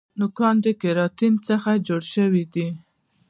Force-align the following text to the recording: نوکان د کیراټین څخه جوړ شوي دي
نوکان 0.19 0.55
د 0.63 0.67
کیراټین 0.81 1.33
څخه 1.47 1.71
جوړ 1.87 2.01
شوي 2.13 2.43
دي 2.53 2.67